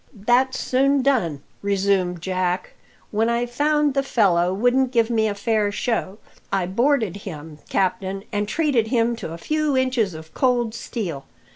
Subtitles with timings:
[0.15, 2.71] "That's soon done," resumed Jack.
[3.11, 6.17] "When I found the fellow wouldn't give me a fair show,
[6.51, 11.25] I boarded him, captain, and treated him to a few inches of cold steel.